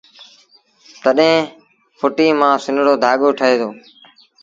تڏهيݩ 1.03 1.49
ڦئٽيٚ 1.99 2.37
مآݩ 2.39 2.61
سنڙو 2.63 2.93
ڌآڳو 3.03 3.29
ٺهي 3.39 3.55
دو 3.59 3.69